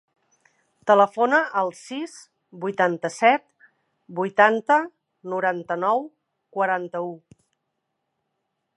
Telefona 0.91 1.41
al 1.61 1.69
sis, 1.79 2.15
vuitanta-set, 2.65 3.47
vuitanta, 4.21 4.81
noranta-nou, 5.35 6.05
quaranta-u. 6.59 7.17